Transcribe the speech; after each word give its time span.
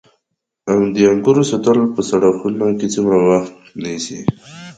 د 0.93 0.97
انګورو 1.11 1.43
ساتل 1.51 1.77
په 1.95 2.01
سړه 2.09 2.27
خونه 2.37 2.67
کې 2.79 2.87
څومره 2.95 3.17
وخت 3.29 3.53
نیسي؟ 3.83 4.19